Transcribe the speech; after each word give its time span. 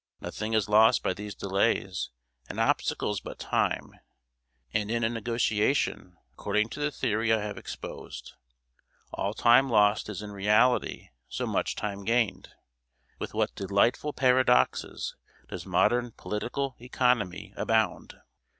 Nothing 0.19 0.53
is 0.53 0.67
lost 0.67 1.03
by 1.03 1.13
these 1.13 1.35
delays 1.35 2.09
and 2.49 2.59
obstacles 2.59 3.19
but 3.21 3.37
time; 3.37 3.99
and 4.73 4.89
in 4.89 5.03
a 5.03 5.09
negotiation, 5.09 6.17
according 6.33 6.69
to 6.69 6.79
the 6.79 6.89
theory 6.89 7.31
I 7.31 7.39
have 7.39 7.55
exposed, 7.55 8.33
all 9.13 9.35
time 9.35 9.69
lost 9.69 10.09
is 10.09 10.23
in 10.23 10.31
reality 10.31 11.09
so 11.29 11.45
much 11.45 11.75
time 11.75 12.03
gained; 12.03 12.49
with 13.19 13.35
what 13.35 13.53
delightful 13.53 14.11
paradoxes 14.11 15.15
does 15.49 15.67
modern 15.67 16.13
political 16.13 16.75
economy 16.79 17.53
abound! 17.55 18.15